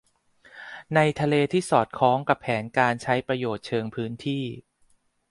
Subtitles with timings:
[0.95, 4.43] ในทะเลที่สอดคล้องกับแผนการใช้ประโยชน์เชิงพื้นที่